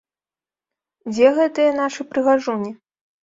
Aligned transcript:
Дзе 1.11 1.27
гэтыя 1.37 1.75
нашы 1.81 2.01
прыгажуні? 2.13 2.71